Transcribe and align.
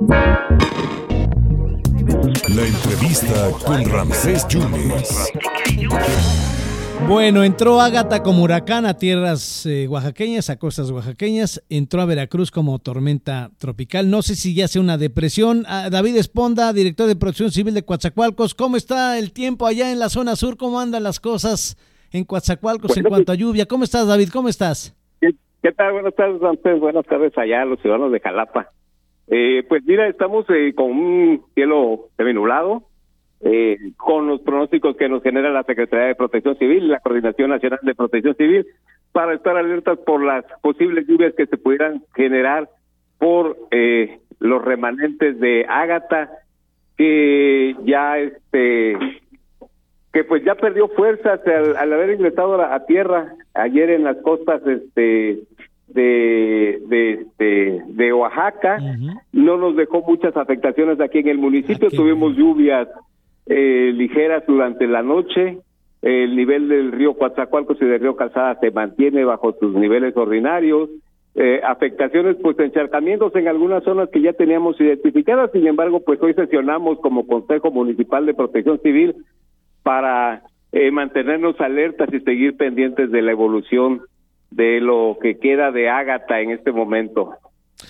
La 0.00 0.16
entrevista 2.66 3.50
con 3.66 3.84
Ramsés 3.84 4.48
Yunes. 4.48 5.30
Bueno, 7.06 7.44
entró 7.44 7.78
Ágata 7.82 8.22
como 8.22 8.42
huracán 8.44 8.86
a 8.86 8.96
tierras 8.96 9.66
eh, 9.66 9.86
oaxaqueñas, 9.88 10.48
a 10.48 10.58
costas 10.58 10.90
oaxaqueñas, 10.90 11.62
entró 11.68 12.00
a 12.00 12.06
Veracruz 12.06 12.50
como 12.50 12.78
tormenta 12.78 13.50
tropical. 13.58 14.08
No 14.08 14.22
sé 14.22 14.36
si 14.36 14.54
ya 14.54 14.68
sea 14.68 14.80
una 14.80 14.96
depresión. 14.96 15.64
Ah, 15.68 15.90
David 15.90 16.16
Esponda, 16.16 16.72
director 16.72 17.06
de 17.06 17.16
Protección 17.16 17.50
Civil 17.50 17.74
de 17.74 17.84
Coatzacoalcos, 17.84 18.54
¿cómo 18.54 18.78
está 18.78 19.18
el 19.18 19.34
tiempo 19.34 19.66
allá 19.66 19.92
en 19.92 19.98
la 19.98 20.08
zona 20.08 20.34
sur? 20.34 20.56
¿Cómo 20.56 20.80
andan 20.80 21.02
las 21.02 21.20
cosas 21.20 21.76
en 22.10 22.24
Coatzacoalcos 22.24 22.96
en 22.96 23.04
cuanto 23.04 23.32
a 23.32 23.34
lluvia? 23.34 23.66
¿Cómo 23.66 23.84
estás, 23.84 24.08
David? 24.08 24.30
¿Cómo 24.32 24.48
estás? 24.48 24.96
¿Qué, 25.20 25.34
qué 25.62 25.72
tal? 25.72 25.92
Buenas 25.92 26.14
tardes, 26.14 26.40
Ramsés. 26.40 26.80
Buenas 26.80 27.04
tardes 27.04 27.36
allá 27.36 27.62
a 27.62 27.64
los 27.66 27.78
ciudadanos 27.82 28.12
de 28.12 28.20
Jalapa. 28.20 28.70
Eh, 29.30 29.64
pues 29.68 29.84
mira, 29.84 30.08
estamos 30.08 30.44
eh, 30.50 30.74
con 30.74 30.90
un 30.90 31.42
cielo 31.54 32.08
seminublado, 32.16 32.82
eh, 33.42 33.78
con 33.96 34.26
los 34.26 34.40
pronósticos 34.42 34.96
que 34.96 35.08
nos 35.08 35.22
genera 35.22 35.50
la 35.50 35.62
Secretaría 35.62 36.08
de 36.08 36.14
Protección 36.14 36.58
Civil 36.58 36.88
la 36.88 37.00
Coordinación 37.00 37.48
Nacional 37.48 37.78
de 37.82 37.94
Protección 37.94 38.34
Civil 38.34 38.66
para 39.12 39.32
estar 39.32 39.56
alertas 39.56 39.98
por 40.00 40.22
las 40.22 40.44
posibles 40.60 41.06
lluvias 41.06 41.32
que 41.34 41.46
se 41.46 41.56
pudieran 41.56 42.02
generar 42.14 42.68
por 43.18 43.56
eh, 43.70 44.18
los 44.40 44.62
remanentes 44.62 45.40
de 45.40 45.64
Ágata 45.66 46.30
que 46.98 47.76
ya 47.84 48.18
este 48.18 48.98
que 50.12 50.24
pues 50.24 50.44
ya 50.44 50.54
perdió 50.56 50.88
fuerzas 50.88 51.40
al, 51.46 51.76
al 51.76 51.92
haber 51.94 52.10
ingresado 52.10 52.60
a, 52.60 52.74
a, 52.74 52.84
tierra 52.84 53.36
ayer 53.54 53.90
en 53.90 54.04
las 54.04 54.18
costas 54.18 54.60
este 54.66 55.44
de 55.94 56.80
de 56.86 57.10
este, 57.12 57.82
de 57.86 58.12
Oaxaca 58.12 58.78
uh 58.80 58.84
-huh. 58.84 59.20
no 59.32 59.56
nos 59.56 59.76
dejó 59.76 60.02
muchas 60.02 60.36
afectaciones 60.36 61.00
aquí 61.00 61.18
en 61.18 61.28
el 61.28 61.38
municipio 61.38 61.88
aquí. 61.88 61.96
tuvimos 61.96 62.36
lluvias 62.36 62.88
eh, 63.46 63.92
ligeras 63.94 64.44
durante 64.46 64.86
la 64.86 65.02
noche. 65.02 65.58
El 66.02 66.34
nivel 66.34 66.68
del 66.68 66.92
río 66.92 67.14
Coatzacoalcos 67.14 67.76
y 67.82 67.84
del 67.84 68.00
río 68.00 68.16
Calzada 68.16 68.58
se 68.60 68.70
mantiene 68.70 69.24
bajo 69.24 69.52
sus 69.60 69.74
niveles 69.74 70.16
ordinarios. 70.16 70.88
Eh, 71.34 71.60
afectaciones, 71.62 72.36
pues 72.42 72.58
encharcamientos 72.58 73.34
en 73.36 73.48
algunas 73.48 73.84
zonas 73.84 74.08
que 74.10 74.20
ya 74.20 74.32
teníamos 74.32 74.80
identificadas. 74.80 75.50
Sin 75.52 75.66
embargo, 75.66 76.00
pues 76.00 76.20
hoy 76.22 76.34
sesionamos 76.34 76.98
como 77.00 77.26
Consejo 77.26 77.70
Municipal 77.70 78.24
de 78.24 78.34
Protección 78.34 78.80
Civil 78.80 79.14
para 79.82 80.42
eh, 80.72 80.90
mantenernos 80.90 81.60
alertas 81.60 82.08
y 82.12 82.20
seguir 82.20 82.56
pendientes 82.56 83.10
de 83.10 83.22
la 83.22 83.32
evolución 83.32 84.02
de 84.50 84.80
lo 84.80 85.18
que 85.20 85.38
queda 85.38 85.70
de 85.70 85.88
Ágata 85.88 86.40
en 86.40 86.50
este 86.50 86.72
momento. 86.72 87.30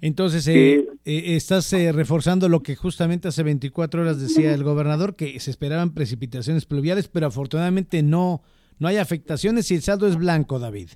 Entonces, 0.00 0.46
eh, 0.48 0.86
eh, 1.04 1.22
estás 1.36 1.72
eh, 1.72 1.90
reforzando 1.92 2.48
lo 2.48 2.60
que 2.60 2.76
justamente 2.76 3.28
hace 3.28 3.42
24 3.42 4.02
horas 4.02 4.20
decía 4.20 4.54
el 4.54 4.62
gobernador, 4.62 5.16
que 5.16 5.38
se 5.40 5.50
esperaban 5.50 5.94
precipitaciones 5.94 6.66
pluviales, 6.66 7.08
pero 7.08 7.26
afortunadamente 7.26 8.02
no, 8.02 8.42
no 8.78 8.88
hay 8.88 8.98
afectaciones 8.98 9.70
y 9.70 9.74
el 9.74 9.80
saldo 9.80 10.06
es 10.06 10.16
blanco, 10.16 10.58
David. 10.58 10.90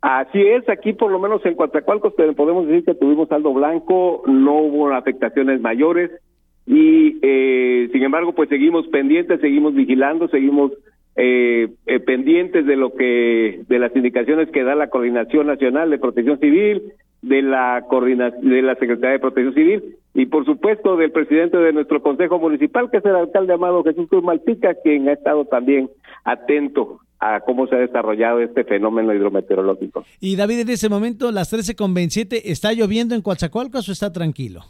Así 0.00 0.40
es, 0.40 0.68
aquí 0.68 0.92
por 0.92 1.10
lo 1.10 1.18
menos 1.18 1.44
en 1.44 1.56
Coatzacoalcos 1.56 2.14
podemos 2.36 2.68
decir 2.68 2.84
que 2.84 2.94
tuvimos 2.94 3.28
saldo 3.28 3.52
blanco, 3.52 4.22
no 4.26 4.60
hubo 4.60 4.92
afectaciones 4.92 5.60
mayores 5.60 6.12
y 6.66 7.18
eh, 7.20 7.88
sin 7.92 8.04
embargo 8.04 8.32
pues 8.32 8.48
seguimos 8.48 8.86
pendientes, 8.88 9.40
seguimos 9.40 9.74
vigilando, 9.74 10.28
seguimos 10.28 10.70
eh, 11.20 11.68
eh, 11.86 11.98
pendientes 11.98 12.64
de 12.64 12.76
lo 12.76 12.94
que 12.94 13.62
de 13.66 13.78
las 13.80 13.94
indicaciones 13.96 14.48
que 14.52 14.62
da 14.62 14.76
la 14.76 14.88
Coordinación 14.88 15.48
Nacional 15.48 15.90
de 15.90 15.98
Protección 15.98 16.38
Civil, 16.38 16.92
de 17.22 17.42
la 17.42 17.84
coordinación 17.88 18.48
de 18.48 18.62
la 18.62 18.76
Secretaría 18.76 19.10
de 19.10 19.18
Protección 19.18 19.52
Civil 19.52 19.96
y 20.14 20.26
por 20.26 20.44
supuesto 20.44 20.96
del 20.96 21.10
presidente 21.10 21.56
de 21.56 21.72
nuestro 21.72 22.02
Consejo 22.02 22.38
Municipal, 22.38 22.88
que 22.88 22.98
es 22.98 23.04
el 23.04 23.16
alcalde 23.16 23.52
Amado 23.52 23.82
Jesús 23.82 24.08
Cruz 24.08 24.22
Malpica, 24.22 24.74
quien 24.74 25.08
ha 25.08 25.14
estado 25.14 25.44
también 25.46 25.90
atento 26.22 27.00
a 27.18 27.40
cómo 27.40 27.66
se 27.66 27.74
ha 27.74 27.78
desarrollado 27.78 28.40
este 28.40 28.62
fenómeno 28.62 29.12
hidrometeorológico. 29.12 30.04
Y 30.20 30.36
David, 30.36 30.60
en 30.60 30.68
ese 30.70 30.88
momento, 30.88 31.32
las 31.32 31.50
13 31.50 31.74
con 31.74 31.94
27, 31.94 32.52
¿está 32.52 32.72
lloviendo 32.72 33.16
en 33.16 33.22
Coatzacoalcos 33.22 33.88
o 33.88 33.92
está 33.92 34.12
tranquilo? 34.12 34.62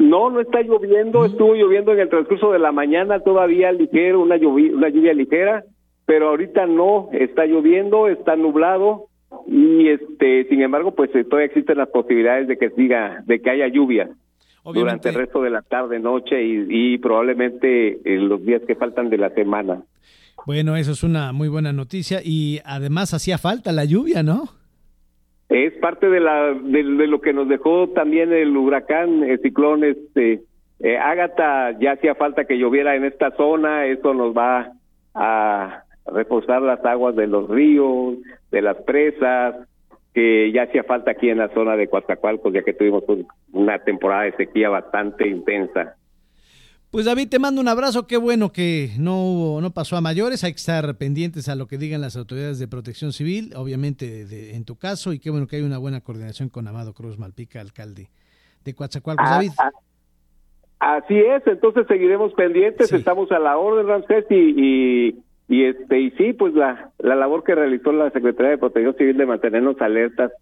No, 0.00 0.30
no 0.30 0.40
está 0.40 0.62
lloviendo, 0.62 1.26
estuvo 1.26 1.54
lloviendo 1.54 1.92
en 1.92 2.00
el 2.00 2.08
transcurso 2.08 2.52
de 2.52 2.58
la 2.58 2.72
mañana 2.72 3.20
todavía 3.20 3.70
ligero, 3.70 4.22
una 4.22 4.38
lluvia, 4.38 4.74
una 4.74 4.88
lluvia 4.88 5.12
ligera, 5.12 5.62
pero 6.06 6.30
ahorita 6.30 6.64
no, 6.64 7.10
está 7.12 7.44
lloviendo, 7.44 8.08
está 8.08 8.34
nublado 8.34 9.08
y 9.46 9.88
este, 9.88 10.46
sin 10.48 10.62
embargo, 10.62 10.94
pues 10.94 11.10
todavía 11.12 11.44
existen 11.44 11.76
las 11.76 11.90
posibilidades 11.90 12.48
de 12.48 12.56
que 12.56 12.70
siga, 12.70 13.22
de 13.26 13.42
que 13.42 13.50
haya 13.50 13.68
lluvia 13.68 14.08
Obviamente. 14.62 14.80
durante 14.80 15.08
el 15.10 15.14
resto 15.16 15.42
de 15.42 15.50
la 15.50 15.60
tarde, 15.60 16.00
noche 16.00 16.42
y, 16.42 16.94
y 16.94 16.98
probablemente 16.98 18.00
en 18.02 18.26
los 18.30 18.42
días 18.42 18.62
que 18.66 18.76
faltan 18.76 19.10
de 19.10 19.18
la 19.18 19.28
semana. 19.34 19.82
Bueno, 20.46 20.76
eso 20.76 20.92
es 20.92 21.02
una 21.02 21.32
muy 21.32 21.48
buena 21.48 21.74
noticia 21.74 22.20
y 22.24 22.60
además 22.64 23.12
hacía 23.12 23.36
falta 23.36 23.70
la 23.70 23.84
lluvia, 23.84 24.22
¿no? 24.22 24.59
Es 25.50 25.72
parte 25.74 26.08
de 26.08 26.20
la 26.20 26.54
de, 26.54 26.82
lo 26.84 27.20
que 27.20 27.32
nos 27.32 27.48
dejó 27.48 27.88
también 27.88 28.32
el 28.32 28.56
huracán, 28.56 29.24
el 29.24 29.40
ciclón, 29.40 29.82
este 29.82 30.42
eh, 30.78 30.96
Ágata, 30.96 31.76
ya 31.80 31.92
hacía 31.92 32.14
falta 32.14 32.44
que 32.44 32.56
lloviera 32.56 32.94
en 32.94 33.04
esta 33.04 33.32
zona, 33.32 33.86
eso 33.86 34.14
nos 34.14 34.34
va 34.34 34.72
a 35.12 35.82
reforzar 36.06 36.62
las 36.62 36.84
aguas 36.84 37.16
de 37.16 37.26
los 37.26 37.50
ríos, 37.50 38.18
de 38.52 38.62
las 38.62 38.76
presas, 38.82 39.56
que 40.14 40.52
ya 40.52 40.62
hacía 40.62 40.84
falta 40.84 41.10
aquí 41.10 41.28
en 41.28 41.38
la 41.38 41.48
zona 41.48 41.76
de 41.76 41.88
Coatzacoalcos, 41.88 42.52
ya 42.52 42.62
que 42.62 42.72
tuvimos 42.72 43.02
un, 43.08 43.26
una 43.52 43.80
temporada 43.80 44.22
de 44.22 44.36
sequía 44.36 44.68
bastante 44.68 45.26
intensa. 45.26 45.96
Pues 46.90 47.06
David, 47.06 47.28
te 47.28 47.38
mando 47.38 47.60
un 47.60 47.68
abrazo, 47.68 48.08
qué 48.08 48.16
bueno 48.16 48.50
que 48.50 48.90
no 48.98 49.22
hubo, 49.22 49.60
no 49.60 49.70
pasó 49.70 49.96
a 49.96 50.00
mayores, 50.00 50.42
hay 50.42 50.50
que 50.50 50.56
estar 50.56 50.96
pendientes 50.96 51.48
a 51.48 51.54
lo 51.54 51.68
que 51.68 51.78
digan 51.78 52.00
las 52.00 52.16
autoridades 52.16 52.58
de 52.58 52.66
protección 52.66 53.12
civil, 53.12 53.52
obviamente 53.54 54.10
de, 54.10 54.24
de, 54.24 54.56
en 54.56 54.64
tu 54.64 54.74
caso, 54.74 55.12
y 55.12 55.20
qué 55.20 55.30
bueno 55.30 55.46
que 55.46 55.54
hay 55.54 55.62
una 55.62 55.78
buena 55.78 56.00
coordinación 56.00 56.48
con 56.48 56.66
Amado 56.66 56.92
Cruz 56.92 57.16
Malpica, 57.16 57.60
alcalde 57.60 58.10
de 58.64 58.74
Coatzacoalcos. 58.74 59.24
Ah, 59.28 59.34
David. 59.36 59.52
Ah, 60.80 60.96
así 60.96 61.16
es, 61.16 61.46
entonces 61.46 61.86
seguiremos 61.86 62.32
pendientes, 62.34 62.88
sí. 62.88 62.96
estamos 62.96 63.30
a 63.30 63.38
la 63.38 63.56
orden, 63.56 63.86
Ramsés, 63.86 64.24
y, 64.28 64.34
y, 64.34 65.22
y, 65.46 65.64
este, 65.66 66.00
y 66.00 66.10
sí, 66.18 66.32
pues 66.32 66.54
la, 66.54 66.90
la 66.98 67.14
labor 67.14 67.44
que 67.44 67.54
realizó 67.54 67.92
la 67.92 68.10
Secretaría 68.10 68.50
de 68.50 68.58
Protección 68.58 68.96
Civil 68.96 69.16
de 69.16 69.26
mantenernos 69.26 69.80
alertas 69.80 70.32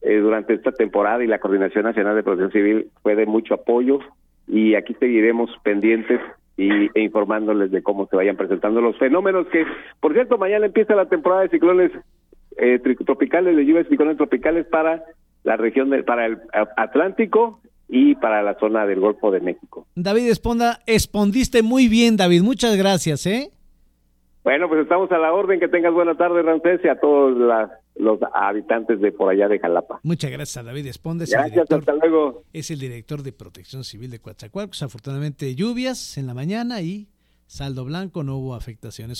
eh, 0.00 0.16
durante 0.20 0.54
esta 0.54 0.72
temporada 0.72 1.22
y 1.22 1.26
la 1.26 1.38
Coordinación 1.38 1.84
Nacional 1.84 2.16
de 2.16 2.22
Protección 2.22 2.52
Civil 2.52 2.90
fue 3.02 3.14
de 3.14 3.26
mucho 3.26 3.52
apoyo 3.52 3.98
y 4.46 4.74
aquí 4.74 4.94
seguiremos 4.94 5.50
pendientes 5.62 6.20
y, 6.56 6.68
e 6.94 7.02
informándoles 7.02 7.70
de 7.70 7.82
cómo 7.82 8.06
se 8.06 8.16
vayan 8.16 8.36
presentando 8.36 8.80
los 8.80 8.98
fenómenos 8.98 9.46
que, 9.48 9.64
por 10.00 10.12
cierto, 10.12 10.38
mañana 10.38 10.66
empieza 10.66 10.94
la 10.94 11.06
temporada 11.06 11.42
de 11.42 11.48
ciclones 11.48 11.92
eh, 12.58 12.78
tropicales, 13.04 13.56
de 13.56 13.64
lluvias 13.64 13.88
ciclones 13.88 14.16
tropicales 14.16 14.66
para 14.66 15.02
la 15.44 15.56
región, 15.56 15.90
de, 15.90 16.02
para 16.02 16.26
el 16.26 16.38
Atlántico 16.76 17.60
y 17.88 18.14
para 18.14 18.42
la 18.42 18.54
zona 18.58 18.86
del 18.86 19.00
Golfo 19.00 19.30
de 19.30 19.40
México. 19.40 19.86
David 19.94 20.28
Esponda, 20.30 20.80
expondiste 20.86 21.62
muy 21.62 21.88
bien, 21.88 22.16
David, 22.16 22.42
muchas 22.42 22.76
gracias, 22.76 23.26
¿eh? 23.26 23.50
Bueno, 24.44 24.68
pues 24.68 24.82
estamos 24.82 25.10
a 25.12 25.18
la 25.18 25.32
orden, 25.32 25.60
que 25.60 25.68
tengas 25.68 25.92
buena 25.92 26.16
tarde, 26.16 26.42
Ramsés, 26.42 26.80
y 26.84 26.88
a 26.88 26.98
todos 26.98 27.36
las 27.36 27.70
los 27.96 28.18
habitantes 28.34 29.00
de 29.00 29.12
por 29.12 29.30
allá 29.30 29.48
de 29.48 29.58
Jalapa. 29.58 30.00
Muchas 30.02 30.30
gracias 30.30 30.56
a 30.56 30.62
David 30.62 30.86
Espondes. 30.86 31.30
Gracias, 31.30 31.52
director, 31.52 31.80
hasta 31.80 31.94
luego. 31.94 32.44
Es 32.52 32.70
el 32.70 32.78
director 32.78 33.22
de 33.22 33.32
Protección 33.32 33.84
Civil 33.84 34.10
de 34.10 34.20
Coatzacoalcos. 34.20 34.82
Afortunadamente 34.82 35.54
lluvias 35.54 36.16
en 36.18 36.26
la 36.26 36.34
mañana 36.34 36.80
y 36.80 37.08
saldo 37.46 37.84
blanco, 37.84 38.22
no 38.22 38.36
hubo 38.38 38.54
afectaciones. 38.54 39.10